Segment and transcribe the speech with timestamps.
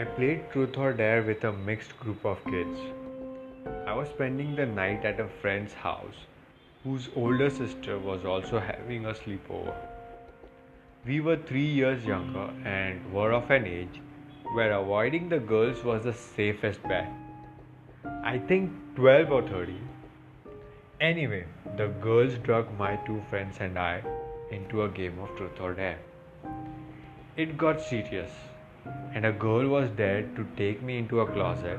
[0.00, 2.80] I played Truth or Dare with a mixed group of kids.
[3.86, 6.20] I was spending the night at a friend's house
[6.84, 9.74] whose older sister was also having a sleepover.
[11.04, 14.00] We were three years younger and were of an age
[14.54, 17.12] where avoiding the girls was the safest bet.
[18.24, 19.74] I think 12 or 30.
[21.02, 21.44] Anyway,
[21.76, 24.02] the girls drug my two friends and I
[24.50, 25.98] into a game of truth or dare.
[27.36, 28.30] It got serious
[29.14, 31.78] and a girl was there to take me into a closet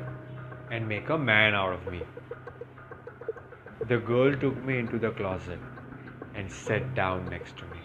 [0.69, 2.01] and make a man out of me.
[3.87, 5.59] The girl took me into the closet
[6.35, 7.79] and sat down next to me.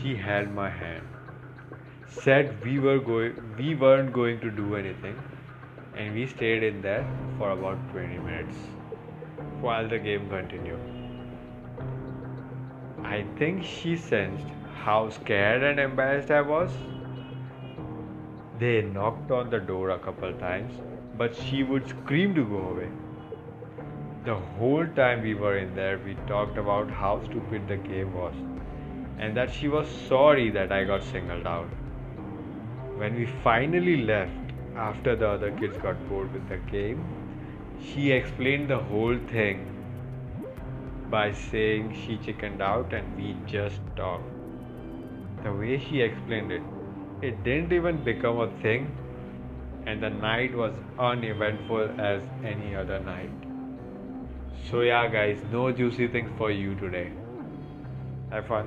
[0.00, 1.06] She held my hand,
[2.08, 5.18] said we were going we weren't going to do anything,
[5.96, 7.06] and we stayed in there
[7.38, 8.56] for about 20 minutes
[9.60, 10.80] while the game continued.
[13.02, 14.46] I think she sensed
[14.84, 16.70] how scared and embarrassed I was
[18.62, 20.72] they knocked on the door a couple times,
[21.18, 22.90] but she would scream to go away.
[24.24, 28.34] The whole time we were in there, we talked about how stupid the game was
[29.18, 31.70] and that she was sorry that I got singled out.
[33.00, 37.04] When we finally left, after the other kids got bored with the game,
[37.84, 39.66] she explained the whole thing
[41.10, 44.30] by saying she chickened out and we just talked.
[45.42, 46.62] The way she explained it,
[47.22, 48.90] it didn't even become a thing,
[49.86, 53.30] and the night was uneventful as any other night.
[54.70, 57.12] So, yeah, guys, no juicy things for you today.
[58.30, 58.66] Have fun.